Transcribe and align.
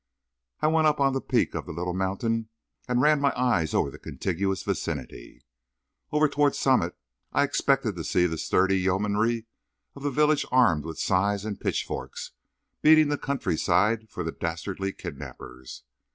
I 0.61 0.65
went 0.67 0.87
up 0.87 0.99
on 0.99 1.13
the 1.13 1.21
peak 1.21 1.53
of 1.53 1.67
the 1.67 1.71
little 1.73 1.93
mountain 1.93 2.49
and 2.87 3.03
ran 3.03 3.21
my 3.21 3.29
eye 3.35 3.67
over 3.71 3.91
the 3.91 3.99
contiguous 3.99 4.63
vicinity. 4.63 5.43
Over 6.11 6.27
toward 6.27 6.55
Summit 6.55 6.95
I 7.31 7.43
expected 7.43 7.95
to 7.95 8.03
see 8.03 8.25
the 8.25 8.39
sturdy 8.39 8.79
yeomanry 8.79 9.45
of 9.95 10.01
the 10.01 10.09
village 10.09 10.43
armed 10.51 10.85
with 10.85 10.97
scythes 10.97 11.45
and 11.45 11.59
pitchforks 11.61 12.31
beating 12.81 13.09
the 13.09 13.17
countryside 13.19 14.09
for 14.09 14.23
the 14.23 14.31
dastardly 14.31 14.91
kidnappers. 14.91 15.83